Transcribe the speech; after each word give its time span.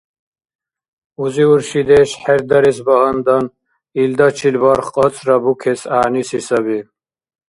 Узи-уршидеш 1.23 2.09
хӀердарес 2.21 2.77
багьандан, 2.87 3.45
илдачил 4.01 4.55
барх 4.63 4.87
кьацӀра 4.95 5.35
букес 5.43 5.81
гӀягӀниси 5.91 6.39
саби. 6.47 6.79